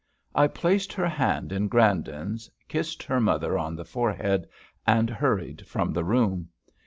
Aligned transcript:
I 0.33 0.47
placed 0.47 0.93
her 0.93 1.07
hand 1.07 1.51
in 1.51 1.67
Grandon's, 1.69 2.49
kissed 2.67 3.03
her 3.03 3.19
mother 3.19 3.55
on 3.55 3.75
the 3.75 3.85
forehead, 3.85 4.49
and 4.87 5.11
hurried 5.11 5.67
from 5.67 5.93
the 5.93 6.03
room. 6.03 6.49